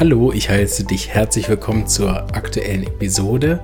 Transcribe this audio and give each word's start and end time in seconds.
Hallo, 0.00 0.32
ich 0.32 0.48
heiße 0.48 0.84
dich 0.84 1.10
herzlich 1.10 1.50
willkommen 1.50 1.86
zur 1.86 2.10
aktuellen 2.34 2.84
Episode. 2.84 3.60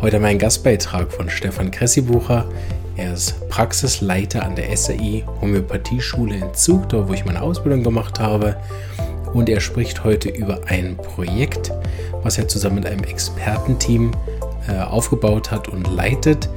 Heute 0.00 0.18
mein 0.18 0.38
Gastbeitrag 0.38 1.12
von 1.12 1.28
Stefan 1.28 1.70
Kressibucher. 1.70 2.48
Er 2.96 3.12
ist 3.12 3.46
Praxisleiter 3.50 4.44
an 4.44 4.56
der 4.56 4.74
SAI 4.74 5.26
Homöopathieschule 5.42 6.36
in 6.36 6.54
Zug, 6.54 6.88
dort 6.88 7.10
wo 7.10 7.12
ich 7.12 7.26
meine 7.26 7.42
Ausbildung 7.42 7.82
gemacht 7.82 8.18
habe. 8.18 8.56
Und 9.34 9.50
er 9.50 9.60
spricht 9.60 10.04
heute 10.04 10.30
über 10.30 10.62
ein 10.68 10.96
Projekt, 10.96 11.70
was 12.22 12.38
er 12.38 12.48
zusammen 12.48 12.76
mit 12.76 12.86
einem 12.86 13.04
Expertenteam 13.04 14.12
äh, 14.66 14.80
aufgebaut 14.80 15.50
hat 15.50 15.68
und 15.68 15.94
leitet, 15.94 16.48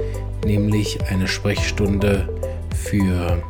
nämlich 0.46 1.00
eine 1.10 1.28
Sprechstunde 1.28 2.30
für 2.74 3.42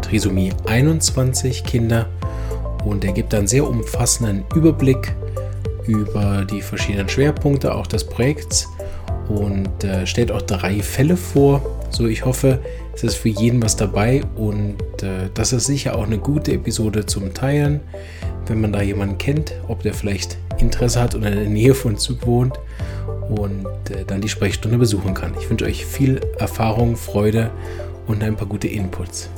Trisomie 0.00 0.54
21 0.64 1.62
Kinder. 1.62 2.08
Und 2.86 3.04
er 3.04 3.12
gibt 3.12 3.34
einen 3.34 3.48
sehr 3.48 3.68
umfassenden 3.68 4.44
Überblick 4.54 5.14
über 5.88 6.44
die 6.44 6.62
verschiedenen 6.62 7.08
Schwerpunkte 7.08 7.74
auch 7.74 7.86
des 7.86 8.04
Projekts 8.04 8.68
und 9.28 9.84
äh, 9.84 10.06
stellt 10.06 10.30
auch 10.30 10.42
drei 10.42 10.80
Fälle 10.82 11.16
vor. 11.16 11.62
So, 11.90 12.06
ich 12.06 12.24
hoffe, 12.24 12.60
es 12.94 13.02
ist 13.04 13.16
für 13.16 13.28
jeden 13.28 13.62
was 13.62 13.76
dabei 13.76 14.22
und 14.36 14.78
äh, 15.02 15.28
das 15.34 15.52
ist 15.52 15.66
sicher 15.66 15.96
auch 15.96 16.04
eine 16.04 16.18
gute 16.18 16.52
Episode 16.52 17.06
zum 17.06 17.34
Teilen, 17.34 17.80
wenn 18.46 18.60
man 18.60 18.72
da 18.72 18.82
jemanden 18.82 19.18
kennt, 19.18 19.52
ob 19.68 19.82
der 19.82 19.94
vielleicht 19.94 20.38
Interesse 20.58 21.00
hat 21.00 21.14
und 21.14 21.24
in 21.24 21.34
der 21.34 21.48
Nähe 21.48 21.74
von 21.74 21.96
Zug 21.96 22.26
wohnt 22.26 22.58
und 23.28 23.66
äh, 23.90 24.04
dann 24.06 24.20
die 24.20 24.28
Sprechstunde 24.28 24.78
besuchen 24.78 25.14
kann. 25.14 25.34
Ich 25.38 25.48
wünsche 25.50 25.64
euch 25.64 25.84
viel 25.84 26.20
Erfahrung, 26.38 26.96
Freude 26.96 27.50
und 28.06 28.22
ein 28.22 28.36
paar 28.36 28.46
gute 28.46 28.68
Inputs. 28.68 29.28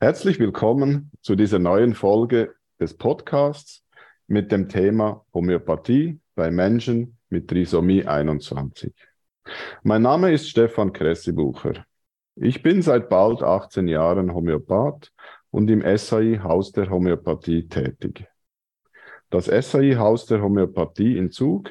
Herzlich 0.00 0.38
willkommen 0.38 1.10
zu 1.22 1.34
dieser 1.34 1.58
neuen 1.58 1.94
Folge 1.94 2.54
des 2.84 2.98
Podcasts 2.98 3.82
mit 4.26 4.52
dem 4.52 4.68
Thema 4.68 5.24
Homöopathie 5.32 6.20
bei 6.34 6.50
Menschen 6.50 7.16
mit 7.30 7.48
Trisomie 7.48 8.04
21. 8.04 8.92
Mein 9.82 10.02
Name 10.02 10.32
ist 10.32 10.50
Stefan 10.50 10.92
Kressibucher. 10.92 11.86
Ich 12.34 12.62
bin 12.62 12.82
seit 12.82 13.08
bald 13.08 13.42
18 13.42 13.88
Jahren 13.88 14.34
Homöopath 14.34 15.10
und 15.50 15.70
im 15.70 15.80
SAI 15.96 16.40
Haus 16.42 16.72
der 16.72 16.90
Homöopathie 16.90 17.68
tätig. 17.68 18.26
Das 19.30 19.46
SAI 19.46 19.94
Haus 19.94 20.26
der 20.26 20.42
Homöopathie 20.42 21.16
in 21.16 21.30
Zug 21.30 21.70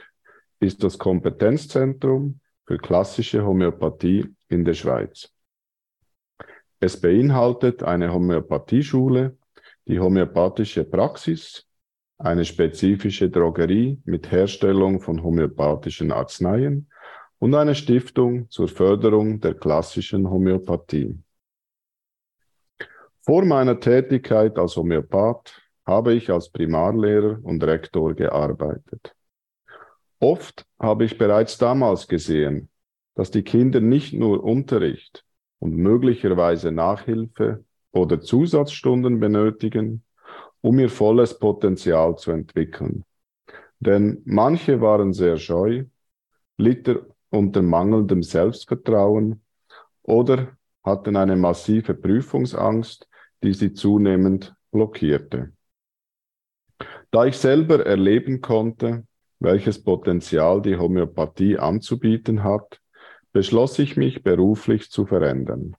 ist 0.59 0.83
das 0.83 0.97
Kompetenzzentrum 0.97 2.39
für 2.65 2.79
klassische 2.79 3.45
Homöopathie 3.45 4.33
in 4.49 4.65
der 4.65 4.73
Schweiz. 4.73 5.31
Es 6.79 6.99
beinhaltet 6.99 7.83
eine 7.83 8.11
Homöopathieschule 8.11 9.37
die 9.87 9.99
homöopathische 9.99 10.83
Praxis, 10.83 11.65
eine 12.17 12.45
spezifische 12.45 13.29
Drogerie 13.29 14.01
mit 14.05 14.31
Herstellung 14.31 15.01
von 15.01 15.23
homöopathischen 15.23 16.11
Arzneien 16.11 16.89
und 17.39 17.53
eine 17.55 17.75
Stiftung 17.75 18.49
zur 18.49 18.67
Förderung 18.67 19.39
der 19.41 19.55
klassischen 19.55 20.29
Homöopathie. 20.29 21.19
Vor 23.21 23.45
meiner 23.45 23.79
Tätigkeit 23.79 24.57
als 24.57 24.75
Homöopath 24.75 25.61
habe 25.85 26.13
ich 26.13 26.29
als 26.29 26.49
Primarlehrer 26.49 27.39
und 27.43 27.63
Rektor 27.63 28.13
gearbeitet. 28.13 29.15
Oft 30.19 30.65
habe 30.79 31.03
ich 31.03 31.17
bereits 31.17 31.57
damals 31.57 32.07
gesehen, 32.07 32.69
dass 33.15 33.31
die 33.31 33.43
Kinder 33.43 33.81
nicht 33.81 34.13
nur 34.13 34.43
Unterricht 34.43 35.25
und 35.59 35.75
möglicherweise 35.75 36.71
Nachhilfe 36.71 37.65
oder 37.93 38.19
Zusatzstunden 38.19 39.19
benötigen, 39.19 40.03
um 40.61 40.79
ihr 40.79 40.89
volles 40.89 41.39
Potenzial 41.39 42.17
zu 42.17 42.31
entwickeln. 42.31 43.05
Denn 43.79 44.21
manche 44.25 44.81
waren 44.81 45.13
sehr 45.13 45.37
scheu, 45.37 45.85
litten 46.57 46.99
unter 47.29 47.61
mangelndem 47.61 48.23
Selbstvertrauen 48.23 49.41
oder 50.01 50.57
hatten 50.83 51.15
eine 51.15 51.35
massive 51.35 51.93
Prüfungsangst, 51.93 53.07
die 53.43 53.53
sie 53.53 53.73
zunehmend 53.73 54.55
blockierte. 54.71 55.53
Da 57.11 57.25
ich 57.25 57.37
selber 57.37 57.85
erleben 57.85 58.41
konnte, 58.41 59.05
welches 59.39 59.83
Potenzial 59.83 60.61
die 60.61 60.77
Homöopathie 60.77 61.57
anzubieten 61.57 62.43
hat, 62.43 62.79
beschloss 63.33 63.77
ich 63.79 63.97
mich 63.97 64.23
beruflich 64.23 64.89
zu 64.89 65.05
verändern. 65.05 65.75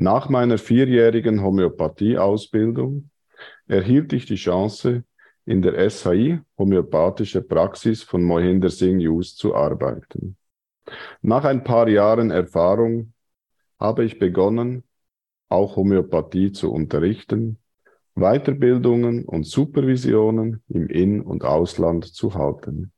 Nach 0.00 0.28
meiner 0.28 0.58
vierjährigen 0.58 1.42
Homöopathie-Ausbildung 1.42 3.10
erhielt 3.66 4.12
ich 4.12 4.26
die 4.26 4.36
Chance, 4.36 5.02
in 5.44 5.60
der 5.60 5.90
SHI 5.90 6.38
Homöopathische 6.56 7.42
Praxis 7.42 8.04
von 8.04 8.22
Mohinder 8.22 8.68
Singh 8.68 9.02
Yus 9.02 9.34
zu 9.34 9.56
arbeiten. 9.56 10.36
Nach 11.20 11.42
ein 11.44 11.64
paar 11.64 11.88
Jahren 11.88 12.30
Erfahrung 12.30 13.12
habe 13.80 14.04
ich 14.04 14.20
begonnen, 14.20 14.84
auch 15.48 15.74
Homöopathie 15.74 16.52
zu 16.52 16.72
unterrichten, 16.72 17.58
Weiterbildungen 18.14 19.24
und 19.24 19.46
Supervisionen 19.46 20.62
im 20.68 20.86
In- 20.86 21.22
und 21.22 21.42
Ausland 21.42 22.04
zu 22.04 22.34
halten. 22.34 22.92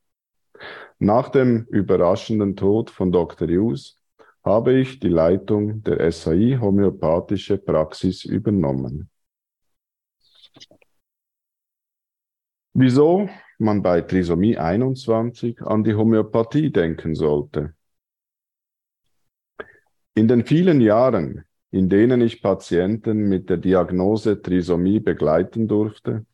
Nach 0.98 1.30
dem 1.30 1.64
überraschenden 1.70 2.56
Tod 2.56 2.90
von 2.90 3.10
Dr. 3.10 3.48
Hughes 3.48 3.99
habe 4.42 4.74
ich 4.74 5.00
die 5.00 5.08
Leitung 5.08 5.82
der 5.82 6.10
SAI 6.10 6.58
Homöopathische 6.60 7.58
Praxis 7.58 8.24
übernommen. 8.24 9.10
Wieso 12.72 13.28
man 13.58 13.82
bei 13.82 14.00
Trisomie 14.00 14.56
21 14.56 15.60
an 15.62 15.84
die 15.84 15.94
Homöopathie 15.94 16.70
denken 16.70 17.14
sollte? 17.14 17.74
In 20.14 20.28
den 20.28 20.44
vielen 20.44 20.80
Jahren, 20.80 21.44
in 21.70 21.88
denen 21.88 22.20
ich 22.20 22.42
Patienten 22.42 23.28
mit 23.28 23.50
der 23.50 23.58
Diagnose 23.58 24.40
Trisomie 24.40 25.00
begleiten 25.00 25.68
durfte, 25.68 26.26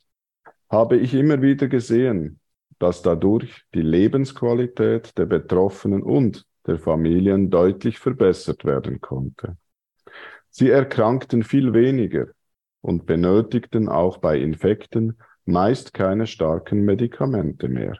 habe 0.68 0.96
ich 0.96 1.14
immer 1.14 1.42
wieder 1.42 1.68
gesehen, 1.68 2.40
dass 2.78 3.02
dadurch 3.02 3.64
die 3.74 3.82
Lebensqualität 3.82 5.16
der 5.18 5.26
Betroffenen 5.26 6.02
und 6.02 6.46
der 6.66 6.78
Familien 6.78 7.50
deutlich 7.50 7.98
verbessert 7.98 8.64
werden 8.64 9.00
konnte. 9.00 9.56
Sie 10.50 10.70
erkrankten 10.70 11.42
viel 11.42 11.74
weniger 11.74 12.28
und 12.80 13.06
benötigten 13.06 13.88
auch 13.88 14.18
bei 14.18 14.38
Infekten 14.38 15.18
meist 15.44 15.94
keine 15.94 16.26
starken 16.26 16.84
Medikamente 16.84 17.68
mehr. 17.68 17.98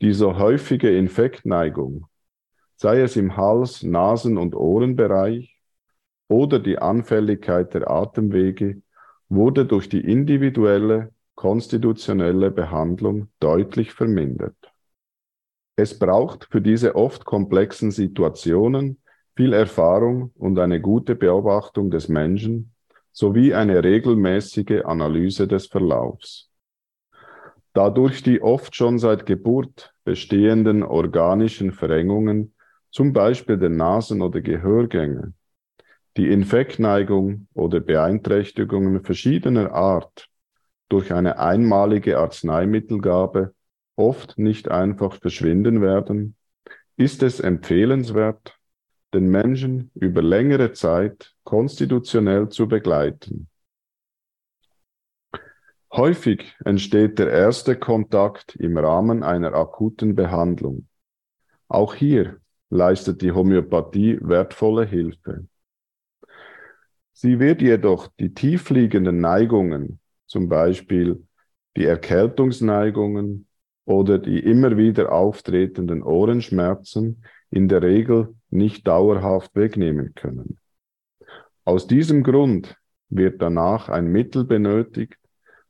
Diese 0.00 0.38
häufige 0.38 0.96
Infektneigung, 0.96 2.06
sei 2.76 3.00
es 3.00 3.16
im 3.16 3.36
Hals-, 3.36 3.82
Nasen- 3.82 4.36
und 4.36 4.54
Ohrenbereich 4.54 5.56
oder 6.28 6.58
die 6.58 6.78
Anfälligkeit 6.78 7.72
der 7.72 7.90
Atemwege, 7.90 8.82
wurde 9.28 9.64
durch 9.64 9.88
die 9.88 10.00
individuelle 10.00 11.12
konstitutionelle 11.34 12.50
Behandlung 12.50 13.28
deutlich 13.40 13.92
vermindert. 13.92 14.56
Es 15.78 15.98
braucht 15.98 16.48
für 16.50 16.62
diese 16.62 16.96
oft 16.96 17.26
komplexen 17.26 17.90
Situationen 17.90 18.98
viel 19.36 19.52
Erfahrung 19.52 20.32
und 20.36 20.58
eine 20.58 20.80
gute 20.80 21.14
Beobachtung 21.14 21.90
des 21.90 22.08
Menschen 22.08 22.72
sowie 23.12 23.52
eine 23.52 23.84
regelmäßige 23.84 24.84
Analyse 24.84 25.46
des 25.46 25.66
Verlaufs. 25.66 26.50
Dadurch 27.74 28.22
die 28.22 28.40
oft 28.40 28.74
schon 28.74 28.98
seit 28.98 29.26
Geburt 29.26 29.92
bestehenden 30.04 30.82
organischen 30.82 31.72
Verengungen, 31.72 32.54
zum 32.90 33.12
Beispiel 33.12 33.58
der 33.58 33.68
Nasen- 33.68 34.22
oder 34.22 34.40
Gehörgänge, 34.40 35.34
die 36.16 36.28
Infektneigung 36.28 37.48
oder 37.52 37.80
Beeinträchtigungen 37.80 39.02
verschiedener 39.02 39.72
Art 39.72 40.30
durch 40.88 41.12
eine 41.12 41.38
einmalige 41.38 42.18
Arzneimittelgabe 42.18 43.52
oft 43.96 44.38
nicht 44.38 44.70
einfach 44.70 45.14
verschwinden 45.14 45.80
werden, 45.80 46.36
ist 46.96 47.22
es 47.22 47.40
empfehlenswert, 47.40 48.58
den 49.12 49.28
Menschen 49.28 49.90
über 49.94 50.22
längere 50.22 50.72
Zeit 50.72 51.34
konstitutionell 51.44 52.48
zu 52.48 52.68
begleiten. 52.68 53.48
Häufig 55.92 56.54
entsteht 56.64 57.18
der 57.18 57.30
erste 57.30 57.76
Kontakt 57.76 58.56
im 58.56 58.76
Rahmen 58.76 59.22
einer 59.22 59.54
akuten 59.54 60.14
Behandlung. 60.14 60.88
Auch 61.68 61.94
hier 61.94 62.38
leistet 62.68 63.22
die 63.22 63.32
Homöopathie 63.32 64.18
wertvolle 64.20 64.84
Hilfe. 64.84 65.46
Sie 67.12 67.38
wird 67.38 67.62
jedoch 67.62 68.08
die 68.18 68.34
tiefliegenden 68.34 69.20
Neigungen, 69.20 70.00
zum 70.26 70.50
Beispiel 70.50 71.26
die 71.76 71.86
Erkältungsneigungen, 71.86 73.45
oder 73.86 74.18
die 74.18 74.40
immer 74.40 74.76
wieder 74.76 75.12
auftretenden 75.12 76.02
Ohrenschmerzen 76.02 77.24
in 77.50 77.68
der 77.68 77.82
Regel 77.82 78.34
nicht 78.50 78.86
dauerhaft 78.86 79.54
wegnehmen 79.54 80.12
können. 80.14 80.58
Aus 81.64 81.86
diesem 81.86 82.22
Grund 82.22 82.76
wird 83.08 83.40
danach 83.40 83.88
ein 83.88 84.08
Mittel 84.08 84.44
benötigt, 84.44 85.16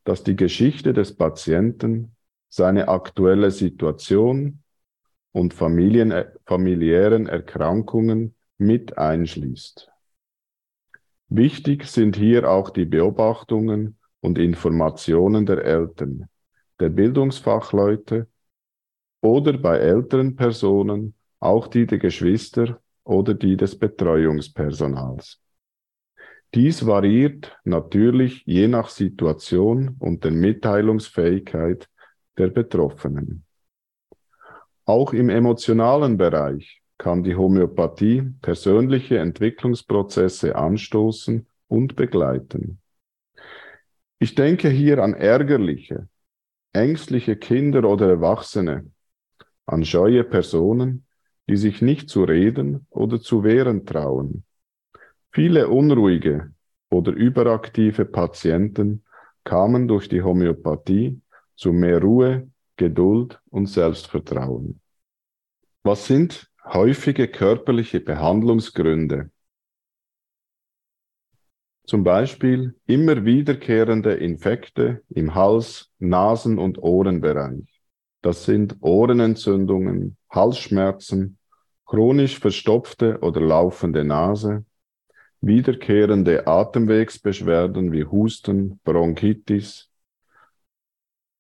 dass 0.05 0.25
die 0.25 0.35
Geschichte 0.35 0.93
des 0.93 1.15
Patienten 1.15 2.17
seine 2.49 2.89
aktuelle 2.89 3.51
Situation 3.51 4.63
und 5.33 5.53
Familien, 5.53 6.15
familiären 6.47 7.27
Erkrankungen 7.27 8.35
mit 8.57 8.97
einschließt. 8.97 9.91
Wichtig 11.29 11.85
sind 11.85 12.17
hier 12.17 12.49
auch 12.49 12.71
die 12.71 12.87
Beobachtungen 12.87 13.99
und 14.21 14.39
Informationen 14.39 15.45
der 15.45 15.65
Eltern, 15.65 16.29
der 16.81 16.91
Bildungsfachleute 16.91 18.29
oder 19.21 19.53
bei 19.55 19.79
älteren 19.79 20.37
Personen 20.37 21.15
auch 21.41 21.69
die 21.69 21.87
der 21.87 21.99
Geschwister 21.99 22.81
oder 23.05 23.35
die 23.35 23.57
des 23.57 23.79
Betreuungspersonals. 23.79 25.41
Dies 26.55 26.87
variiert 26.87 27.59
natürlich 27.65 28.43
je 28.47 28.69
nach 28.69 28.89
Situation 28.89 29.97
und 29.99 30.25
der 30.25 30.31
Mitteilungsfähigkeit 30.31 31.89
der 32.39 32.49
Betroffenen. 32.49 33.45
Auch 34.85 35.13
im 35.13 35.29
emotionalen 35.29 36.17
Bereich 36.17 36.83
kann 36.99 37.23
die 37.23 37.35
Homöopathie 37.35 38.23
persönliche 38.41 39.19
Entwicklungsprozesse 39.19 40.57
anstoßen 40.57 41.47
und 41.69 41.97
begleiten. 41.97 42.81
Ich 44.19 44.35
denke 44.35 44.71
hier 44.71 45.03
an 45.03 45.13
ärgerliche, 45.13 46.09
ängstliche 46.77 47.37
Kinder 47.37 47.85
oder 47.85 48.09
Erwachsene, 48.09 48.91
an 49.67 49.85
scheue 49.85 50.25
Personen, 50.25 51.07
die 51.49 51.57
sich 51.57 51.83
nicht 51.83 52.09
zu 52.09 52.25
reden 52.25 52.87
oder 52.91 53.21
zu 53.21 53.45
wehren 53.45 53.87
trauen. 53.87 54.45
Viele 55.33 55.69
unruhige 55.69 56.53
oder 56.91 57.13
überaktive 57.13 58.05
Patienten 58.05 59.05
kamen 59.45 59.89
durch 59.89 60.09
die 60.09 60.23
Homöopathie 60.23 61.21
zu 61.55 61.73
mehr 61.73 62.01
Ruhe, 62.01 62.51
Geduld 62.77 63.41
und 63.51 63.67
Selbstvertrauen. 63.67 64.81
Was 65.83 66.07
sind 66.07 66.51
häufige 66.65 67.29
körperliche 67.29 68.01
Behandlungsgründe? 68.01 69.31
Zum 71.87 72.03
Beispiel 72.03 72.75
immer 72.87 73.25
wiederkehrende 73.25 74.15
Infekte 74.15 75.03
im 75.09 75.37
Hals-, 75.37 75.93
Nasen- 76.01 76.59
und 76.59 76.83
Ohrenbereich. 76.83 77.63
Das 78.23 78.45
sind 78.45 78.77
Ohrenentzündungen, 78.81 80.17
Halsschmerzen, 80.29 81.39
chronisch 81.85 82.41
verstopfte 82.41 83.21
oder 83.21 83.41
laufende 83.41 84.03
Nase, 84.03 84.65
wiederkehrende 85.41 86.49
Atemwegsbeschwerden 86.49 87.93
wie 87.93 88.05
Husten, 88.05 88.81
Bronchitis, 88.83 89.89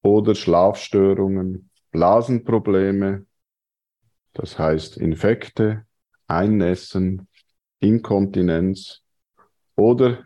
oder 0.03 0.37
Schlafstörungen, 0.37 1.71
Blasenprobleme, 1.91 3.27
das 4.33 4.57
heißt 4.57 4.97
Infekte, 4.99 5.85
Einnässen, 6.29 7.27
Inkontinenz 7.81 9.03
oder 9.75 10.25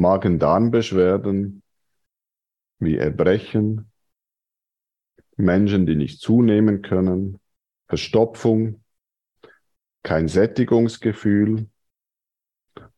Magen-Darm-Beschwerden 0.00 1.62
wie 2.78 2.96
Erbrechen, 2.96 3.90
Menschen, 5.36 5.86
die 5.86 5.96
nicht 5.96 6.20
zunehmen 6.20 6.82
können, 6.82 7.38
Verstopfung, 7.88 8.82
kein 10.02 10.28
Sättigungsgefühl 10.28 11.68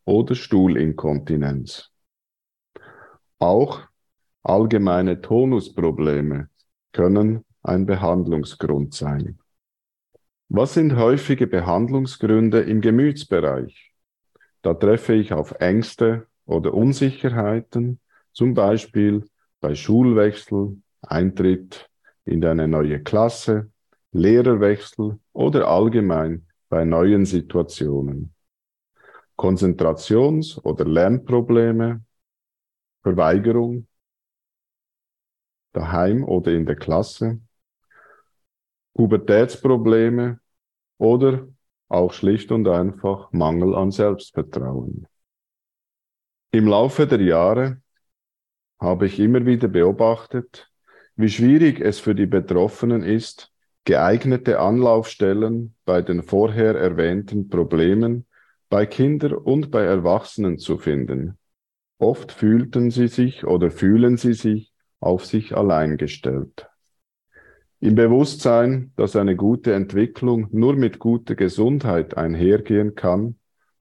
oder 0.04 0.34
Stuhlinkontinenz. 0.34 1.90
Auch 3.38 3.88
Allgemeine 4.48 5.20
Tonusprobleme 5.20 6.48
können 6.92 7.44
ein 7.62 7.84
Behandlungsgrund 7.84 8.94
sein. 8.94 9.38
Was 10.48 10.72
sind 10.72 10.96
häufige 10.96 11.46
Behandlungsgründe 11.46 12.60
im 12.60 12.80
Gemütsbereich? 12.80 13.92
Da 14.62 14.72
treffe 14.72 15.12
ich 15.12 15.34
auf 15.34 15.52
Ängste 15.60 16.27
oder 16.48 16.72
Unsicherheiten, 16.72 18.00
zum 18.32 18.54
Beispiel 18.54 19.24
bei 19.60 19.74
Schulwechsel, 19.74 20.80
Eintritt 21.02 21.90
in 22.24 22.44
eine 22.44 22.66
neue 22.66 23.02
Klasse, 23.02 23.70
Lehrerwechsel 24.12 25.18
oder 25.32 25.68
allgemein 25.68 26.46
bei 26.68 26.84
neuen 26.84 27.26
Situationen. 27.26 28.34
Konzentrations- 29.36 30.58
oder 30.64 30.84
Lernprobleme, 30.84 32.02
Verweigerung 33.02 33.86
daheim 35.72 36.24
oder 36.24 36.52
in 36.52 36.64
der 36.64 36.76
Klasse, 36.76 37.40
Pubertätsprobleme 38.94 40.40
oder 40.96 41.46
auch 41.88 42.12
schlicht 42.12 42.50
und 42.50 42.66
einfach 42.66 43.30
Mangel 43.32 43.74
an 43.74 43.90
Selbstvertrauen. 43.90 45.06
Im 46.50 46.66
Laufe 46.66 47.06
der 47.06 47.20
Jahre 47.20 47.82
habe 48.80 49.04
ich 49.04 49.20
immer 49.20 49.44
wieder 49.44 49.68
beobachtet, 49.68 50.70
wie 51.14 51.28
schwierig 51.28 51.78
es 51.78 51.98
für 52.00 52.14
die 52.14 52.24
Betroffenen 52.24 53.02
ist, 53.02 53.52
geeignete 53.84 54.58
Anlaufstellen 54.58 55.74
bei 55.84 56.00
den 56.00 56.22
vorher 56.22 56.74
erwähnten 56.74 57.50
Problemen 57.50 58.24
bei 58.70 58.86
Kindern 58.86 59.34
und 59.34 59.70
bei 59.70 59.82
Erwachsenen 59.82 60.58
zu 60.58 60.78
finden. 60.78 61.36
Oft 61.98 62.32
fühlten 62.32 62.90
sie 62.90 63.08
sich 63.08 63.44
oder 63.44 63.70
fühlen 63.70 64.16
sie 64.16 64.32
sich 64.32 64.72
auf 65.00 65.26
sich 65.26 65.54
allein 65.54 65.98
gestellt. 65.98 66.66
Im 67.80 67.94
Bewusstsein, 67.94 68.92
dass 68.96 69.16
eine 69.16 69.36
gute 69.36 69.74
Entwicklung 69.74 70.48
nur 70.50 70.76
mit 70.76 70.98
guter 70.98 71.34
Gesundheit 71.34 72.16
einhergehen 72.16 72.94
kann 72.94 73.36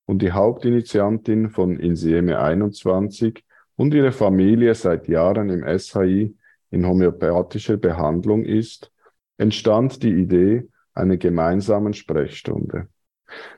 und 0.07 0.21
die 0.21 0.31
Hauptinitiantin 0.31 1.49
von 1.49 1.77
Insieme 1.77 2.39
21 2.39 3.43
und 3.75 3.93
ihre 3.93 4.11
Familie 4.11 4.73
seit 4.73 5.07
Jahren 5.07 5.49
im 5.49 5.63
SHI 5.79 6.35
in 6.71 6.87
homöopathischer 6.87 7.77
Behandlung 7.77 8.43
ist, 8.43 8.91
entstand 9.37 10.01
die 10.01 10.13
Idee 10.13 10.67
einer 10.93 11.17
gemeinsamen 11.17 11.93
Sprechstunde. 11.93 12.87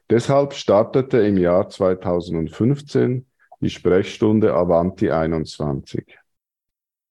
Deshalb 0.09 0.53
startete 0.53 1.19
im 1.19 1.37
Jahr 1.37 1.69
2015 1.69 3.27
die 3.61 3.69
Sprechstunde 3.69 4.53
Avanti 4.53 5.11
21. 5.11 6.17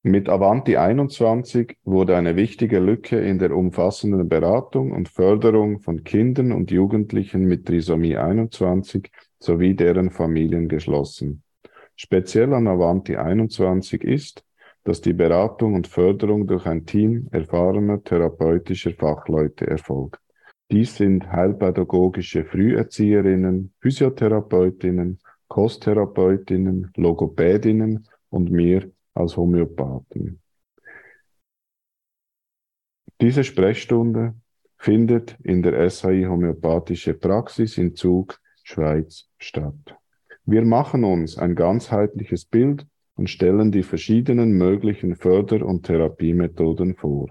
Mit 0.02 0.28
Avanti 0.28 0.76
21 0.76 1.76
wurde 1.84 2.16
eine 2.16 2.34
wichtige 2.34 2.80
Lücke 2.80 3.20
in 3.20 3.38
der 3.38 3.54
umfassenden 3.54 4.28
Beratung 4.28 4.92
und 4.92 5.08
Förderung 5.08 5.80
von 5.80 6.02
Kindern 6.02 6.52
und 6.52 6.70
Jugendlichen 6.70 7.44
mit 7.44 7.66
Trisomie 7.66 8.16
21 8.16 9.10
sowie 9.40 9.74
deren 9.74 10.10
Familien 10.10 10.68
geschlossen. 10.68 11.42
Speziell 11.96 12.54
an 12.54 12.68
Avanti 12.68 13.16
21 13.16 14.04
ist, 14.04 14.44
dass 14.84 15.00
die 15.00 15.12
Beratung 15.12 15.74
und 15.74 15.86
Förderung 15.86 16.46
durch 16.46 16.66
ein 16.66 16.86
Team 16.86 17.28
erfahrener 17.30 18.02
therapeutischer 18.02 18.92
Fachleute 18.92 19.66
erfolgt. 19.66 20.20
Dies 20.70 20.96
sind 20.96 21.30
heilpädagogische 21.30 22.44
Früherzieherinnen, 22.44 23.72
Physiotherapeutinnen, 23.80 25.18
Kosttherapeutinnen, 25.48 26.92
Logopädinnen 26.96 28.06
und 28.30 28.50
mir 28.50 28.90
als 29.14 29.36
Homöopathen. 29.36 30.40
Diese 33.20 33.42
Sprechstunde 33.42 34.34
findet 34.76 35.36
in 35.42 35.62
der 35.62 35.90
SAI 35.90 36.26
Homöopathische 36.26 37.14
Praxis 37.14 37.78
in 37.78 37.96
Zug, 37.96 38.38
Schweiz 38.68 39.30
statt. 39.38 39.96
Wir 40.44 40.62
machen 40.62 41.02
uns 41.02 41.38
ein 41.38 41.54
ganzheitliches 41.54 42.44
Bild 42.44 42.86
und 43.14 43.30
stellen 43.30 43.72
die 43.72 43.82
verschiedenen 43.82 44.52
möglichen 44.52 45.16
Förder- 45.16 45.64
und 45.64 45.86
Therapiemethoden 45.86 46.94
vor. 46.94 47.28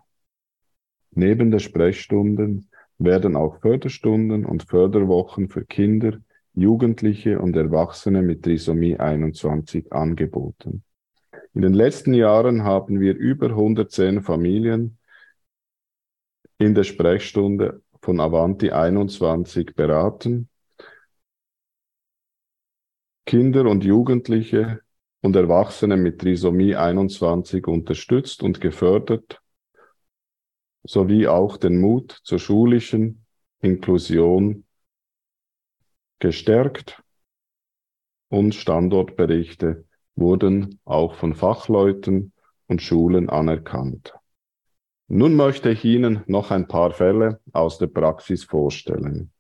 Neben 1.12 1.52
der 1.52 1.60
Sprechstunden 1.60 2.70
werden 2.98 3.36
auch 3.36 3.62
Förderstunden 3.62 4.46
und 4.46 4.64
Förderwochen 4.64 5.48
für 5.48 5.64
Kinder, 5.64 6.18
Jugendliche 6.56 7.40
und 7.40 7.56
Erwachsene 7.56 8.24
mit 8.24 8.42
Trisomie 8.44 8.98
21 8.98 9.94
angeboten. 9.94 10.84
In 11.54 11.62
den 11.62 11.76
letzten 11.76 12.16
Jahren 12.16 12.64
haben 12.64 13.00
wir 13.00 13.16
über 13.16 13.50
110 13.50 14.24
Familien 14.24 14.98
in 16.58 16.74
der 16.74 16.84
Sprechstunde 16.84 17.84
von 18.02 18.20
Avanti 18.20 18.72
21 18.72 19.76
beraten. 19.76 20.50
Kinder 23.28 23.70
und 23.70 23.84
Jugendliche 23.84 24.80
und 25.22 25.36
Erwachsene 25.36 25.98
mit 25.98 26.22
Trisomie 26.22 26.78
21 26.78 27.68
unterstützt 27.68 28.42
und 28.42 28.62
gefördert, 28.62 29.42
sowie 30.84 31.28
auch 31.28 31.58
den 31.58 31.82
Mut 31.82 32.22
zur 32.24 32.40
schulischen 32.40 33.26
Inklusion 33.60 34.64
gestärkt 36.20 37.04
und 38.30 38.56
Standortberichte 38.56 39.86
wurden 40.16 40.80
auch 40.86 41.16
von 41.16 41.36
Fachleuten 41.36 42.32
und 42.68 42.82
Schulen 42.82 43.30
anerkannt. 43.30 44.14
Nun 45.10 45.36
möchte 45.36 45.70
ich 45.70 45.84
Ihnen 45.84 46.24
noch 46.28 46.50
ein 46.50 46.70
paar 46.70 46.92
Fälle 46.92 47.42
aus 47.52 47.78
der 47.78 47.88
Praxis 47.88 48.46
vorstellen. 48.46 49.34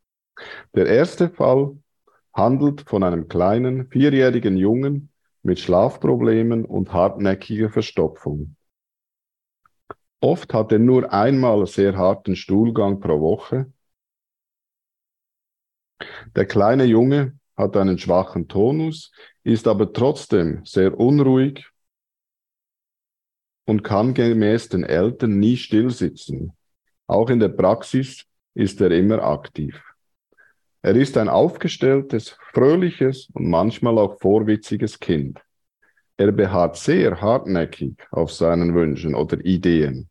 Der 0.76 0.88
erste 0.88 1.30
Fall 1.30 1.78
handelt 2.38 2.88
von 2.88 3.04
einem 3.04 3.28
kleinen 3.28 3.90
vierjährigen 3.90 4.58
Jungen 4.58 5.10
mit 5.42 5.60
Schlafproblemen 5.60 6.66
und 6.66 6.94
hartnäckiger 6.94 7.70
Verstopfung. 7.70 8.56
Oft 10.20 10.54
hat 10.54 10.72
er 10.72 10.80
nur 10.80 11.12
einmal 11.12 11.66
sehr 11.66 11.98
harten 11.98 12.36
Stuhlgang 12.36 13.00
pro 13.00 13.20
Woche. 13.20 13.72
Der 16.36 16.46
kleine 16.46 16.86
Junge 16.86 17.40
hat 17.56 17.76
einen 17.76 17.98
schwachen 17.98 18.48
Tonus, 18.48 19.12
ist 19.44 19.68
aber 19.68 19.92
trotzdem 19.92 20.64
sehr 20.64 21.00
unruhig 21.00 21.68
und 23.66 23.84
kann 23.84 24.14
gemäß 24.14 24.70
den 24.70 24.84
Eltern 24.84 25.40
nie 25.40 25.58
stillsitzen. 25.58 26.54
Auch 27.08 27.30
in 27.30 27.40
der 27.40 27.50
Praxis 27.50 28.26
ist 28.54 28.80
er 28.82 28.92
immer 28.92 29.24
aktiv. 29.24 29.87
Er 30.82 30.96
ist 30.96 31.18
ein 31.18 31.30
aufgestelltes, 31.30 32.38
fröhliches 32.54 33.30
und 33.34 33.50
manchmal 33.50 33.98
auch 33.98 34.20
vorwitziges 34.20 35.00
Kind. 35.00 35.42
Er 36.18 36.32
beharrt 36.32 36.78
sehr 36.78 37.22
hartnäckig 37.22 37.96
auf 38.12 38.32
seinen 38.32 38.74
Wünschen 38.74 39.16
oder 39.16 39.44
Ideen. 39.44 40.10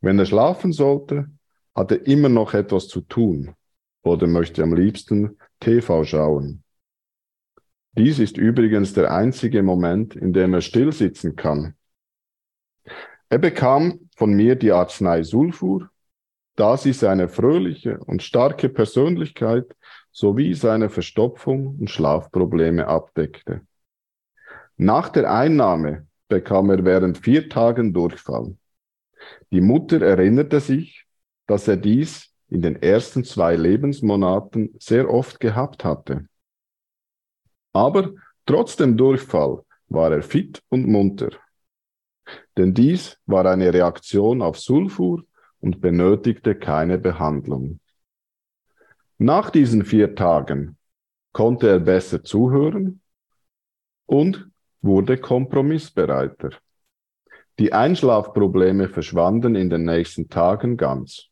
Wenn 0.00 0.18
er 0.18 0.26
schlafen 0.26 0.72
sollte, 0.72 1.28
hat 1.74 1.90
er 1.90 2.06
immer 2.06 2.28
noch 2.28 2.54
etwas 2.54 2.88
zu 2.88 3.00
tun 3.00 3.54
oder 4.02 4.26
möchte 4.26 4.62
am 4.62 4.74
liebsten 4.74 5.38
TV 5.60 6.04
schauen. 6.04 6.64
Dies 7.92 8.18
ist 8.18 8.36
übrigens 8.36 8.94
der 8.94 9.12
einzige 9.12 9.62
Moment, 9.62 10.16
in 10.16 10.32
dem 10.32 10.54
er 10.54 10.60
still 10.60 10.92
sitzen 10.92 11.36
kann. 11.36 11.74
Er 13.28 13.38
bekam 13.38 14.10
von 14.16 14.32
mir 14.32 14.56
die 14.56 14.72
Arznei 14.72 15.22
Sulfur, 15.22 15.90
da 16.56 16.76
sie 16.76 16.92
seine 16.92 17.28
fröhliche 17.28 17.98
und 17.98 18.22
starke 18.22 18.68
Persönlichkeit 18.68 19.74
sowie 20.12 20.54
seine 20.54 20.90
Verstopfung 20.90 21.78
und 21.78 21.90
Schlafprobleme 21.90 22.86
abdeckte. 22.86 23.62
Nach 24.76 25.08
der 25.08 25.32
Einnahme 25.32 26.06
bekam 26.28 26.70
er 26.70 26.84
während 26.84 27.18
vier 27.18 27.48
Tagen 27.48 27.92
Durchfall. 27.92 28.56
Die 29.50 29.60
Mutter 29.60 30.00
erinnerte 30.02 30.60
sich, 30.60 31.06
dass 31.46 31.68
er 31.68 31.76
dies 31.76 32.32
in 32.48 32.62
den 32.62 32.80
ersten 32.82 33.24
zwei 33.24 33.56
Lebensmonaten 33.56 34.74
sehr 34.78 35.10
oft 35.10 35.40
gehabt 35.40 35.84
hatte. 35.84 36.26
Aber 37.72 38.10
trotz 38.46 38.76
dem 38.76 38.96
Durchfall 38.96 39.62
war 39.88 40.12
er 40.12 40.22
fit 40.22 40.62
und 40.68 40.86
munter 40.86 41.30
denn 42.56 42.74
dies 42.74 43.18
war 43.26 43.46
eine 43.46 43.72
Reaktion 43.72 44.42
auf 44.42 44.58
Sulfur 44.58 45.22
und 45.60 45.80
benötigte 45.80 46.54
keine 46.54 46.98
Behandlung. 46.98 47.80
Nach 49.22 49.50
diesen 49.50 49.84
vier 49.84 50.16
Tagen 50.16 50.76
konnte 51.32 51.68
er 51.68 51.78
besser 51.78 52.24
zuhören 52.24 53.02
und 54.04 54.50
wurde 54.80 55.16
kompromissbereiter. 55.16 56.50
Die 57.60 57.72
Einschlafprobleme 57.72 58.88
verschwanden 58.88 59.54
in 59.54 59.70
den 59.70 59.84
nächsten 59.84 60.28
Tagen 60.28 60.76
ganz. 60.76 61.28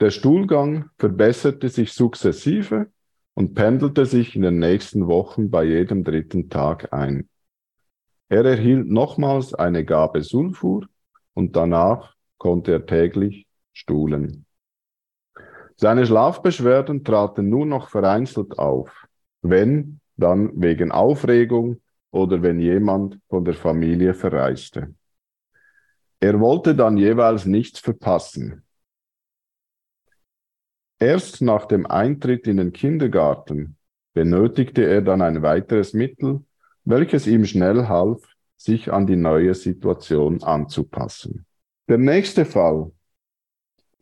Der 0.00 0.10
Stuhlgang 0.10 0.90
verbesserte 0.98 1.70
sich 1.70 1.94
sukzessive 1.94 2.88
und 3.32 3.54
pendelte 3.54 4.04
sich 4.04 4.36
in 4.36 4.42
den 4.42 4.58
nächsten 4.58 5.06
Wochen 5.06 5.48
bei 5.48 5.64
jedem 5.64 6.04
dritten 6.04 6.50
Tag 6.50 6.92
ein. 6.92 7.30
Er 8.28 8.44
erhielt 8.44 8.86
nochmals 8.86 9.54
eine 9.54 9.82
Gabe 9.86 10.22
Sulfur 10.22 10.86
und 11.32 11.56
danach 11.56 12.14
konnte 12.36 12.72
er 12.72 12.84
täglich 12.84 13.46
stuhlen. 13.72 14.45
Seine 15.78 16.06
Schlafbeschwerden 16.06 17.04
traten 17.04 17.48
nur 17.48 17.66
noch 17.66 17.88
vereinzelt 17.90 18.58
auf, 18.58 19.06
wenn, 19.42 20.00
dann 20.16 20.50
wegen 20.54 20.90
Aufregung 20.90 21.82
oder 22.10 22.42
wenn 22.42 22.60
jemand 22.60 23.18
von 23.28 23.44
der 23.44 23.54
Familie 23.54 24.14
verreiste. 24.14 24.94
Er 26.18 26.40
wollte 26.40 26.74
dann 26.74 26.96
jeweils 26.96 27.44
nichts 27.44 27.78
verpassen. 27.78 28.62
Erst 30.98 31.42
nach 31.42 31.66
dem 31.66 31.84
Eintritt 31.84 32.46
in 32.46 32.56
den 32.56 32.72
Kindergarten 32.72 33.76
benötigte 34.14 34.82
er 34.82 35.02
dann 35.02 35.20
ein 35.20 35.42
weiteres 35.42 35.92
Mittel, 35.92 36.42
welches 36.84 37.26
ihm 37.26 37.44
schnell 37.44 37.86
half, 37.86 38.22
sich 38.56 38.90
an 38.90 39.06
die 39.06 39.16
neue 39.16 39.54
Situation 39.54 40.42
anzupassen. 40.42 41.44
Der 41.86 41.98
nächste 41.98 42.46
Fall 42.46 42.92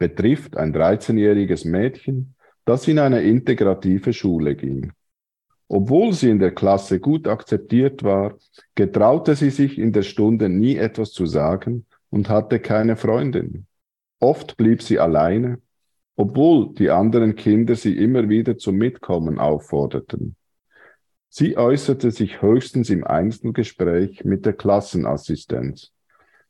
betrifft 0.05 0.59
ein 0.59 0.75
13-jähriges 0.75 1.67
Mädchen, 1.67 2.35
das 2.67 2.87
in 2.89 2.99
eine 2.99 3.23
integrative 3.23 4.13
Schule 4.13 4.55
ging. 4.55 4.93
Obwohl 5.67 6.13
sie 6.13 6.29
in 6.29 6.39
der 6.39 6.51
Klasse 6.51 7.01
gut 7.01 7.27
akzeptiert 7.27 8.03
war, 8.03 8.37
getraute 8.75 9.35
sie 9.35 9.49
sich 9.49 9.79
in 9.79 9.93
der 9.93 10.03
Stunde 10.03 10.51
nie 10.51 10.77
etwas 10.77 11.13
zu 11.13 11.25
sagen 11.25 11.87
und 12.11 12.29
hatte 12.29 12.61
keine 12.61 12.97
Freundin. 12.97 13.65
Oft 14.21 14.59
blieb 14.59 14.83
sie 14.83 14.99
alleine, 14.99 15.59
obwohl 16.17 16.75
die 16.75 16.91
anderen 16.91 17.35
Kinder 17.35 17.75
sie 17.75 17.97
immer 17.97 18.29
wieder 18.29 18.59
zum 18.59 18.77
Mitkommen 18.77 19.39
aufforderten. 19.39 20.37
Sie 21.31 21.57
äußerte 21.57 22.11
sich 22.11 22.43
höchstens 22.43 22.91
im 22.91 23.05
Einzelgespräch 23.05 24.23
mit 24.27 24.45
der 24.45 24.53
Klassenassistenz. 24.53 25.93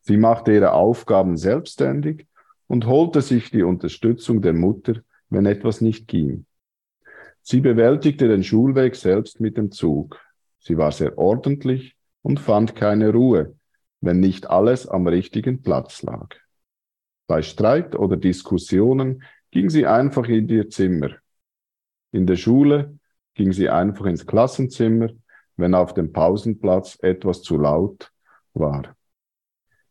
Sie 0.00 0.16
machte 0.16 0.52
ihre 0.52 0.72
Aufgaben 0.72 1.36
selbstständig 1.36 2.26
und 2.66 2.86
holte 2.86 3.22
sich 3.22 3.50
die 3.50 3.62
Unterstützung 3.62 4.42
der 4.42 4.52
Mutter, 4.52 4.94
wenn 5.28 5.46
etwas 5.46 5.80
nicht 5.80 6.08
ging. 6.08 6.46
Sie 7.42 7.60
bewältigte 7.60 8.28
den 8.28 8.42
Schulweg 8.42 8.96
selbst 8.96 9.40
mit 9.40 9.58
dem 9.58 9.70
Zug. 9.70 10.18
Sie 10.60 10.78
war 10.78 10.92
sehr 10.92 11.18
ordentlich 11.18 11.94
und 12.22 12.40
fand 12.40 12.74
keine 12.74 13.12
Ruhe, 13.12 13.54
wenn 14.00 14.20
nicht 14.20 14.48
alles 14.48 14.88
am 14.88 15.06
richtigen 15.06 15.62
Platz 15.62 16.02
lag. 16.02 16.34
Bei 17.26 17.42
Streit 17.42 17.96
oder 17.96 18.16
Diskussionen 18.16 19.22
ging 19.50 19.70
sie 19.70 19.86
einfach 19.86 20.26
in 20.28 20.48
ihr 20.48 20.68
Zimmer. 20.70 21.10
In 22.12 22.26
der 22.26 22.36
Schule 22.36 22.98
ging 23.34 23.52
sie 23.52 23.68
einfach 23.68 24.06
ins 24.06 24.26
Klassenzimmer, 24.26 25.08
wenn 25.56 25.74
auf 25.74 25.94
dem 25.94 26.12
Pausenplatz 26.12 26.98
etwas 27.02 27.42
zu 27.42 27.58
laut 27.58 28.10
war. 28.54 28.96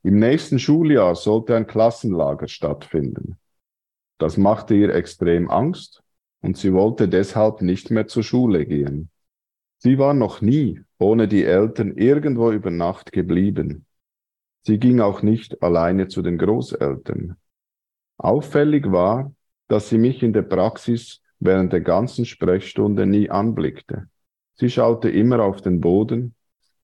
Im 0.04 0.20
nächsten 0.20 0.60
Schuljahr 0.60 1.16
sollte 1.16 1.56
ein 1.56 1.66
Klassenlager 1.66 2.50
stattfinden. 2.50 3.38
Das 4.18 4.38
machte 4.38 4.76
ihr 4.76 4.94
extrem 4.94 5.50
Angst 5.50 6.04
und 6.42 6.58
sie 6.58 6.74
wollte 6.74 7.08
deshalb 7.08 7.62
nicht 7.62 7.90
mehr 7.90 8.08
zur 8.08 8.24
Schule 8.24 8.66
gehen. 8.66 9.10
Sie 9.78 9.98
war 9.98 10.14
noch 10.14 10.42
nie 10.42 10.82
ohne 11.00 11.28
die 11.28 11.44
Eltern 11.44 11.98
irgendwo 11.98 12.52
über 12.52 12.70
Nacht 12.70 13.12
geblieben. 13.12 13.86
Sie 14.62 14.78
ging 14.78 15.02
auch 15.02 15.22
nicht 15.22 15.62
alleine 15.62 16.08
zu 16.08 16.22
den 16.22 16.38
Großeltern. 16.38 17.36
Auffällig 18.18 18.92
war, 18.92 19.34
dass 19.68 19.90
sie 19.90 19.98
mich 19.98 20.24
in 20.24 20.34
der 20.34 20.44
Praxis 20.44 21.22
während 21.40 21.74
der 21.74 21.82
ganzen 21.82 22.26
Sprechstunde 22.26 23.06
nie 23.06 23.30
anblickte. 23.30 24.08
Sie 24.56 24.70
schaute 24.70 25.10
immer 25.10 25.44
auf 25.44 25.62
den 25.62 25.82
Boden 25.82 26.36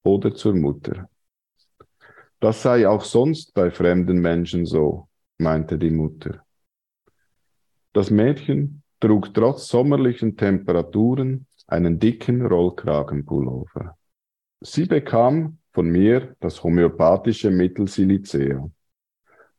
oder 0.04 0.34
zur 0.34 0.56
Mutter. 0.56 1.10
Das 2.39 2.62
sei 2.62 2.88
auch 2.88 3.03
sonst 3.03 3.53
bei 3.53 3.69
fremden 3.69 4.19
Menschen 4.19 4.65
so, 4.65 5.10
meinte 5.38 5.77
die 5.77 5.91
Mutter. 5.91 6.43
Das 7.91 8.12
Mädchen 8.12 8.84
trug 9.00 9.34
trotz 9.34 9.67
sommerlichen 9.67 10.38
Temperaturen 10.38 11.48
einen 11.67 12.00
dicken 12.00 12.46
Rollkragenpullover. 12.46 13.98
Sie 14.62 14.86
bekam 14.86 15.58
von 15.72 15.89
mir 15.89 16.36
das 16.39 16.63
homöopathische 16.63 17.51
Mittel 17.51 17.88
Silicea. 17.88 18.69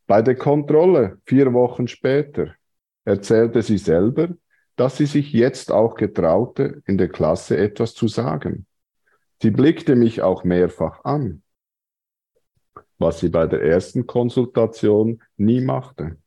Bei 0.07 0.23
der 0.23 0.37
Kontrolle 0.37 1.19
vier 1.25 1.53
Wochen 1.53 1.87
später 1.87 2.55
erzählte 3.05 3.63
sie 3.63 3.79
selber, 3.79 4.29
dass 4.77 4.97
sie 4.97 5.07
sich 5.07 5.33
jetzt 5.33 5.71
auch 5.71 5.95
getraute, 5.95 6.83
in 6.87 6.99
der 6.99 7.09
Klasse 7.09 7.57
etwas 7.57 7.95
zu 7.95 8.09
sagen. 8.09 8.67
Sie 9.43 9.51
blickte 9.51 9.97
mich 9.97 10.23
auch 10.23 10.45
mehrfach 10.45 11.05
an, 11.05 11.43
was 13.01 13.19
sie 13.19 13.31
bei 13.31 13.47
der 13.47 13.63
ersten 13.63 14.07
Konsultation 14.07 15.23
nie 15.37 15.61
machte. 15.61 16.19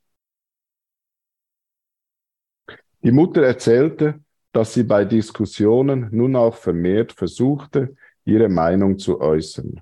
Die 3.04 3.12
Mutter 3.12 3.44
erzählte, 3.44 4.20
dass 4.52 4.74
sie 4.74 4.84
bei 4.84 5.06
Diskussionen 5.06 6.10
nun 6.12 6.36
auch 6.36 6.56
vermehrt 6.56 7.12
versuchte, 7.12 7.96
ihre 8.26 8.50
Meinung 8.50 8.98
zu 8.98 9.22
äußern. 9.22 9.82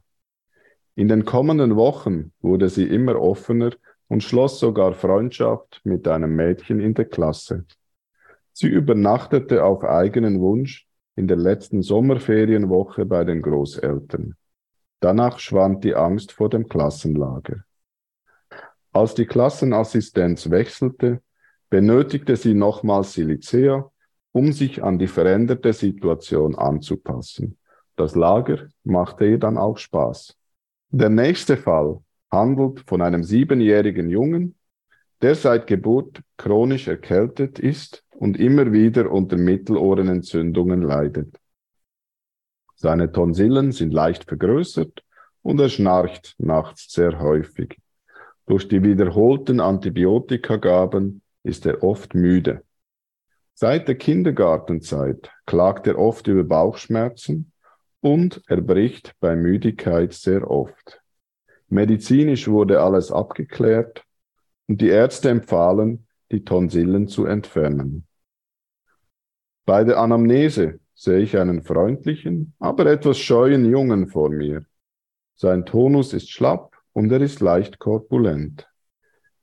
In 0.96 1.08
den 1.08 1.24
kommenden 1.24 1.76
Wochen 1.76 2.34
wurde 2.42 2.68
sie 2.68 2.86
immer 2.86 3.20
offener 3.20 3.72
und 4.08 4.24
schloss 4.24 4.60
sogar 4.60 4.94
Freundschaft 4.94 5.80
mit 5.84 6.08
einem 6.08 6.36
Mädchen 6.36 6.82
in 6.82 6.94
der 6.94 7.06
Klasse. 7.06 7.66
Sie 8.52 8.68
übernachtete 8.68 9.64
auf 9.64 9.84
eigenen 9.86 10.42
Wunsch 10.42 10.88
in 11.16 11.28
der 11.28 11.38
letzten 11.38 11.82
Sommerferienwoche 11.82 13.06
bei 13.06 13.24
den 13.24 13.42
Großeltern. 13.42 14.36
Danach 15.02 15.40
schwand 15.40 15.84
die 15.84 15.96
Angst 15.96 16.32
vor 16.32 16.50
dem 16.50 16.70
Klassenlager. 16.70 17.64
Als 18.94 19.16
die 19.16 19.26
Klassenassistenz 19.26 20.50
wechselte, 20.52 21.22
benötigte 21.72 22.36
sie 22.36 22.54
nochmals 22.54 23.14
Silicea, 23.14 23.92
um 24.32 24.52
sich 24.54 24.84
an 24.84 25.00
die 25.00 25.08
veränderte 25.08 25.74
Situation 25.74 26.56
anzupassen. 26.56 27.58
Das 27.96 28.16
Lager 28.16 28.68
machte 28.84 29.26
ihr 29.26 29.40
dann 29.40 29.58
auch 29.58 29.78
Spaß. 29.78 30.38
Der 30.90 31.10
nächste 31.10 31.58
Fall 31.58 32.00
handelt 32.30 32.82
von 32.88 33.02
einem 33.02 33.24
siebenjährigen 33.24 34.10
Jungen, 34.10 34.56
der 35.24 35.34
seit 35.34 35.66
Geburt 35.66 36.22
chronisch 36.38 36.88
erkältet 36.88 37.58
ist 37.58 38.04
und 38.12 38.40
immer 38.40 38.72
wieder 38.72 39.10
unter 39.10 39.38
Mittelohrenentzündungen 39.38 40.84
leidet. 40.84 41.41
Seine 42.82 43.12
Tonsillen 43.12 43.72
sind 43.72 43.94
leicht 43.94 44.24
vergrößert 44.24 45.04
und 45.44 45.60
er 45.60 45.70
schnarcht 45.70 46.34
nachts 46.40 46.92
sehr 46.92 47.20
häufig. 47.20 47.78
Durch 48.48 48.68
die 48.68 48.82
wiederholten 48.82 49.60
Antibiotikagaben 49.60 51.22
ist 51.44 51.68
er 51.68 51.84
oft 51.84 52.16
müde. 52.16 52.64
Seit 53.54 53.88
der 53.88 54.00
Kindergartenzeit 54.00 55.30
klagt 55.46 55.86
er 55.86 56.00
oft 56.00 56.26
über 56.26 56.44
Bauchschmerzen 56.44 57.52
und 58.00 58.42
er 58.48 58.62
bricht 58.62 59.14
bei 59.20 59.36
Müdigkeit 59.36 60.14
sehr 60.14 60.50
oft. 60.50 61.04
Medizinisch 61.68 62.48
wurde 62.48 62.82
alles 62.82 63.12
abgeklärt 63.12 64.04
und 64.68 64.82
die 64.82 64.90
Ärzte 64.90 65.30
empfahlen, 65.30 66.08
die 66.32 66.44
Tonsillen 66.44 67.08
zu 67.08 67.26
entfernen. 67.26 68.08
Bei 69.66 69.84
der 69.84 70.00
Anamnese 70.00 70.80
sehe 71.02 71.22
ich 71.22 71.36
einen 71.36 71.64
freundlichen, 71.64 72.54
aber 72.60 72.86
etwas 72.86 73.18
scheuen 73.18 73.66
Jungen 73.66 74.08
vor 74.08 74.30
mir. 74.30 74.64
Sein 75.34 75.66
Tonus 75.66 76.14
ist 76.14 76.30
schlapp 76.30 76.78
und 76.94 77.12
er 77.12 77.22
ist 77.22 77.40
leicht 77.40 77.80
korpulent. 77.80 78.70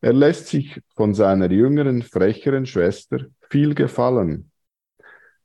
Er 0.01 0.13
lässt 0.13 0.47
sich 0.47 0.81
von 0.95 1.15
seiner 1.15 1.51
jüngeren, 1.51 2.03
frecheren 2.03 2.65
Schwester 2.65 3.27
viel 3.51 3.75
gefallen. 3.75 4.53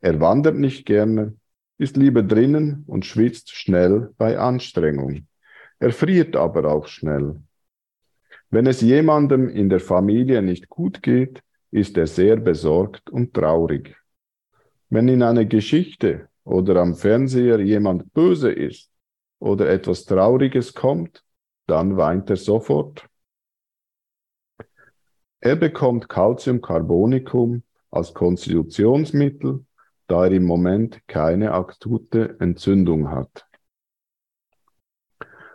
Er 0.01 0.20
wandert 0.20 0.55
nicht 0.55 0.86
gerne, 0.86 1.36
ist 1.79 1.98
lieber 1.98 2.22
drinnen 2.22 2.84
und 2.86 3.08
schwitzt 3.08 3.50
schnell 3.50 4.13
bei 4.20 4.38
Anstrengung. 4.38 5.25
Er 5.79 5.91
friert 5.91 6.36
aber 6.36 6.72
auch 6.72 6.86
schnell. 6.86 7.41
Wenn 8.51 8.67
es 8.67 8.82
jemandem 8.82 9.50
in 9.50 9.67
der 9.67 9.79
Familie 9.79 10.43
nicht 10.43 10.70
gut 10.70 11.01
geht, 11.01 11.41
ist 11.72 11.98
er 11.98 12.05
sehr 12.05 12.36
besorgt 12.36 13.10
und 13.10 13.34
traurig. 13.34 13.96
Wenn 14.93 15.07
in 15.07 15.23
einer 15.23 15.45
Geschichte 15.45 16.29
oder 16.43 16.75
am 16.75 16.93
Fernseher 16.93 17.59
jemand 17.59 18.13
böse 18.13 18.51
ist 18.51 18.91
oder 19.39 19.67
etwas 19.67 20.05
Trauriges 20.05 20.75
kommt, 20.75 21.23
dann 21.65 21.97
weint 21.97 22.29
er 22.29 22.35
sofort. 22.35 23.03
Er 25.39 25.55
bekommt 25.55 26.09
Calciumcarbonicum 26.09 27.63
als 27.89 28.13
Konstitutionsmittel, 28.13 29.65
da 30.05 30.25
er 30.25 30.31
im 30.31 30.45
Moment 30.45 31.01
keine 31.07 31.53
akute 31.53 32.39
Entzündung 32.39 33.09
hat. 33.09 33.47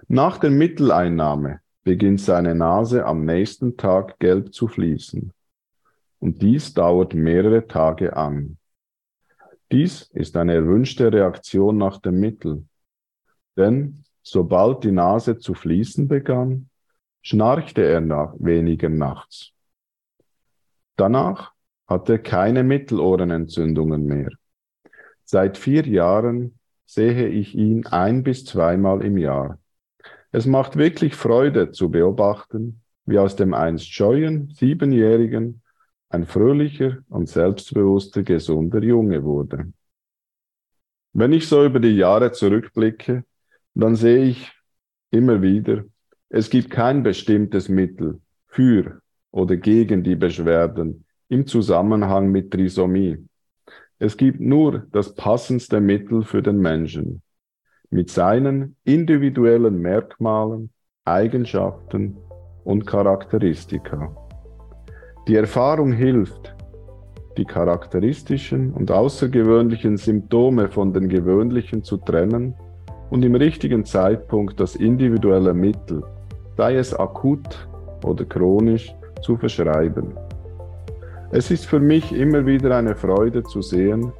Nach 0.08 0.38
der 0.38 0.50
Mitteleinnahme 0.50 1.60
beginnt 1.84 2.20
seine 2.20 2.56
Nase 2.56 3.06
am 3.06 3.24
nächsten 3.24 3.76
Tag 3.76 4.18
gelb 4.18 4.52
zu 4.52 4.66
fließen. 4.66 5.32
Und 6.18 6.42
dies 6.42 6.74
dauert 6.74 7.14
mehrere 7.14 7.68
Tage 7.68 8.16
an. 8.16 8.57
Dies 9.70 10.10
ist 10.14 10.36
eine 10.36 10.54
erwünschte 10.54 11.12
Reaktion 11.12 11.76
nach 11.76 11.98
dem 11.98 12.20
Mittel. 12.20 12.64
Denn 13.56 14.04
sobald 14.22 14.84
die 14.84 14.92
Nase 14.92 15.38
zu 15.38 15.52
fließen 15.54 16.08
begann, 16.08 16.70
schnarchte 17.20 17.82
er 17.82 18.00
nach 18.00 18.34
weniger 18.38 18.88
nachts. 18.88 19.52
Danach 20.96 21.52
hat 21.86 22.08
er 22.08 22.18
keine 22.18 22.64
Mittelohrenentzündungen 22.64 24.04
mehr. 24.04 24.30
Seit 25.24 25.58
vier 25.58 25.86
Jahren 25.86 26.58
sehe 26.86 27.28
ich 27.28 27.54
ihn 27.54 27.86
ein 27.86 28.22
bis 28.22 28.44
zweimal 28.46 29.04
im 29.04 29.18
Jahr. 29.18 29.58
Es 30.30 30.46
macht 30.46 30.76
wirklich 30.76 31.14
Freude 31.14 31.70
zu 31.70 31.90
beobachten, 31.90 32.80
wie 33.04 33.18
aus 33.18 33.36
dem 33.36 33.52
einst 33.52 33.92
scheuen 33.92 34.50
Siebenjährigen 34.50 35.62
ein 36.10 36.26
fröhlicher 36.26 36.98
und 37.08 37.28
selbstbewusster, 37.28 38.22
gesunder 38.22 38.82
Junge 38.82 39.22
wurde. 39.24 39.72
Wenn 41.12 41.32
ich 41.32 41.48
so 41.48 41.64
über 41.64 41.80
die 41.80 41.96
Jahre 41.96 42.32
zurückblicke, 42.32 43.24
dann 43.74 43.96
sehe 43.96 44.24
ich 44.26 44.52
immer 45.10 45.42
wieder, 45.42 45.84
es 46.28 46.50
gibt 46.50 46.70
kein 46.70 47.02
bestimmtes 47.02 47.68
Mittel 47.68 48.20
für 48.46 49.00
oder 49.30 49.56
gegen 49.56 50.02
die 50.02 50.16
Beschwerden 50.16 51.04
im 51.28 51.46
Zusammenhang 51.46 52.30
mit 52.30 52.50
Trisomie. 52.50 53.18
Es 53.98 54.16
gibt 54.16 54.40
nur 54.40 54.86
das 54.92 55.14
passendste 55.14 55.80
Mittel 55.80 56.22
für 56.22 56.42
den 56.42 56.58
Menschen 56.58 57.22
mit 57.90 58.10
seinen 58.10 58.76
individuellen 58.84 59.80
Merkmalen, 59.80 60.70
Eigenschaften 61.04 62.16
und 62.64 62.86
Charakteristika. 62.86 64.27
Die 65.28 65.36
Erfahrung 65.36 65.92
hilft, 65.92 66.54
die 67.36 67.44
charakteristischen 67.44 68.72
und 68.72 68.90
außergewöhnlichen 68.90 69.98
Symptome 69.98 70.68
von 70.68 70.94
den 70.94 71.06
gewöhnlichen 71.06 71.84
zu 71.84 71.98
trennen 71.98 72.54
und 73.10 73.22
im 73.26 73.34
richtigen 73.34 73.84
Zeitpunkt 73.84 74.58
das 74.58 74.74
individuelle 74.74 75.52
Mittel, 75.52 76.02
sei 76.56 76.76
es 76.76 76.94
akut 76.94 77.68
oder 78.06 78.24
chronisch, 78.24 78.94
zu 79.20 79.36
verschreiben. 79.36 80.14
Es 81.30 81.50
ist 81.50 81.66
für 81.66 81.78
mich 81.78 82.10
immer 82.10 82.46
wieder 82.46 82.74
eine 82.74 82.94
Freude 82.94 83.42
zu 83.42 83.60
sehen, 83.60 84.10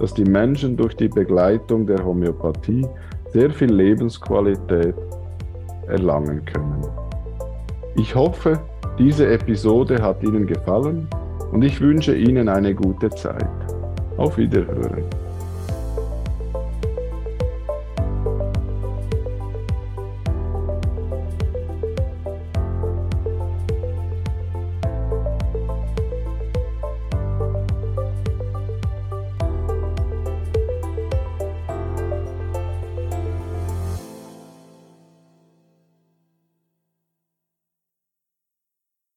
dass 0.00 0.14
die 0.14 0.24
Menschen 0.24 0.76
durch 0.76 0.96
die 0.96 1.08
Begleitung 1.08 1.86
der 1.86 2.04
Homöopathie 2.04 2.84
sehr 3.32 3.50
viel 3.50 3.72
Lebensqualität 3.72 4.96
erlangen 5.86 6.44
können. 6.44 6.84
Ich 7.94 8.16
hoffe, 8.16 8.58
diese 8.98 9.28
Episode 9.28 10.02
hat 10.02 10.22
Ihnen 10.22 10.46
gefallen 10.46 11.06
und 11.52 11.62
ich 11.62 11.80
wünsche 11.80 12.16
Ihnen 12.16 12.48
eine 12.48 12.74
gute 12.74 13.10
Zeit. 13.10 13.48
Auf 14.16 14.38
Wiederhören. 14.38 15.04